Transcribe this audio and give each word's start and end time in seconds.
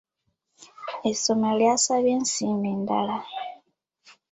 Essomero 1.09 1.53
lyasabye 1.59 2.11
ensimbi 2.17 2.67
endala. 2.75 3.15